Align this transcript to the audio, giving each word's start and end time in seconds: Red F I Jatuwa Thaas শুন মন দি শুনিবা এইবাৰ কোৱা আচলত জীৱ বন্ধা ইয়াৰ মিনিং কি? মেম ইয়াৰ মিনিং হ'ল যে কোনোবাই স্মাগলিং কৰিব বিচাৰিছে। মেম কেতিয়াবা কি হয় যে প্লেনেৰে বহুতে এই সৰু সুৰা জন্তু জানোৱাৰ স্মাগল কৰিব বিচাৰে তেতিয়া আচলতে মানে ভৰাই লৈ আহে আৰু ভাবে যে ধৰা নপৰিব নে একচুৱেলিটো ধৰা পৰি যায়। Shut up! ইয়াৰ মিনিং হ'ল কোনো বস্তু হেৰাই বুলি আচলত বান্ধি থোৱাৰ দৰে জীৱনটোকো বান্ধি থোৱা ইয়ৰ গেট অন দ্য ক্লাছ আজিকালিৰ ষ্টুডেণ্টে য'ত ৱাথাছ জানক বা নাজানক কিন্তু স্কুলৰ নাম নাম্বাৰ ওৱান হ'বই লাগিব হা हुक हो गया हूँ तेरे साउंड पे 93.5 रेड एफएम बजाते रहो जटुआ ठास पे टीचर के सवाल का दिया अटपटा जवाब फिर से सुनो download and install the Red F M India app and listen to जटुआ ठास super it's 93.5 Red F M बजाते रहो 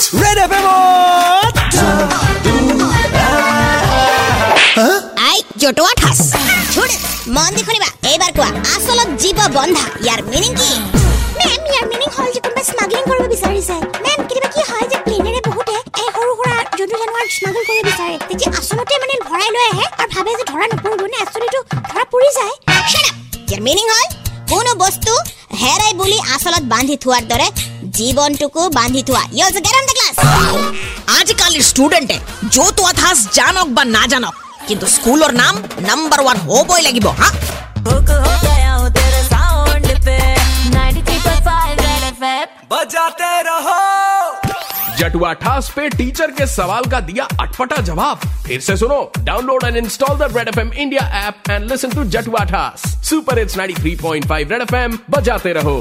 Red 0.00 0.38
F 0.44 0.52
I 5.28 5.38
Jatuwa 5.62 5.92
Thaas 6.00 6.18
শুন 6.74 6.90
মন 7.36 7.50
দি 7.56 7.62
শুনিবা 7.68 7.88
এইবাৰ 8.10 8.30
কোৱা 8.36 8.50
আচলত 8.74 9.08
জীৱ 9.22 9.38
বন্ধা 9.56 9.84
ইয়াৰ 10.04 10.20
মিনিং 10.32 10.52
কি? 10.60 10.70
মেম 11.38 11.60
ইয়াৰ 11.70 11.84
মিনিং 11.92 12.08
হ'ল 12.16 12.28
যে 12.34 12.40
কোনোবাই 12.44 12.64
স্মাগলিং 12.70 13.02
কৰিব 13.10 13.24
বিচাৰিছে। 13.34 13.76
মেম 14.04 14.20
কেতিয়াবা 14.28 14.48
কি 14.54 14.60
হয় 14.70 14.86
যে 14.92 14.96
প্লেনেৰে 15.06 15.40
বহুতে 15.48 15.74
এই 16.02 16.08
সৰু 16.16 16.32
সুৰা 16.38 16.56
জন্তু 16.78 16.96
জানোৱাৰ 17.02 17.26
স্মাগল 17.36 17.62
কৰিব 17.68 17.84
বিচাৰে 17.90 18.14
তেতিয়া 18.28 18.50
আচলতে 18.58 18.94
মানে 19.02 19.14
ভৰাই 19.28 19.50
লৈ 19.54 19.64
আহে 19.72 19.86
আৰু 20.00 20.08
ভাবে 20.14 20.30
যে 20.38 20.44
ধৰা 20.50 20.64
নপৰিব 20.72 21.02
নে 21.12 21.18
একচুৱেলিটো 21.24 21.60
ধৰা 21.90 22.04
পৰি 22.14 22.28
যায়। 22.38 22.54
Shut 22.92 23.06
up! 23.10 23.14
ইয়াৰ 23.50 23.60
মিনিং 23.68 23.86
হ'ল 23.92 24.06
কোনো 24.52 24.70
বস্তু 26.39 26.39
হেৰাই 26.39 26.39
বুলি 26.39 26.39
আচলত 26.39 26.63
বান্ধি 26.73 26.95
থোৱাৰ 27.03 27.23
দৰে 27.31 27.47
জীৱনটোকো 27.97 28.61
বান্ধি 28.77 29.01
থোৱা 29.07 29.23
ইয়ৰ 29.37 29.49
গেট 29.55 29.75
অন 29.79 29.85
দ্য 29.89 29.95
ক্লাছ 29.97 30.15
আজিকালিৰ 31.17 31.63
ষ্টুডেণ্টে 31.71 32.17
য'ত 32.55 32.77
ৱাথাছ 32.85 33.17
জানক 33.37 33.67
বা 33.75 33.83
নাজানক 33.95 34.35
কিন্তু 34.67 34.85
স্কুলৰ 34.95 35.31
নাম 35.41 35.55
নাম্বাৰ 35.89 36.19
ওৱান 36.23 36.37
হ'বই 36.47 36.81
লাগিব 36.87 37.07
হা 37.19 37.29
हुक 37.87 38.09
हो 38.25 38.33
गया 38.45 38.71
हूँ 38.73 38.89
तेरे 38.97 39.21
साउंड 39.25 39.87
पे 40.05 40.17
93.5 40.71 41.83
रेड 41.83 42.03
एफएम 42.11 42.47
बजाते 42.71 43.31
रहो 43.49 43.79
जटुआ 44.99 45.31
ठास 45.43 45.69
पे 45.75 45.83
टीचर 45.91 46.31
के 46.31 46.45
सवाल 46.49 46.83
का 46.91 46.99
दिया 47.09 47.23
अटपटा 47.43 47.79
जवाब 47.89 48.17
फिर 48.47 48.59
से 48.67 48.75
सुनो 48.77 48.99
download 49.21 49.63
and 49.65 49.77
install 49.77 50.17
the 50.17 50.31
Red 50.37 50.47
F 50.47 50.57
M 50.57 50.71
India 50.75 51.03
app 51.21 51.49
and 51.51 51.71
listen 51.71 51.89
to 51.97 52.03
जटुआ 52.15 52.43
ठास 52.53 52.77
super 53.09 53.39
it's 53.39 53.57
93.5 53.57 54.51
Red 54.51 54.61
F 54.61 54.73
M 54.75 54.97
बजाते 55.11 55.53
रहो 55.53 55.77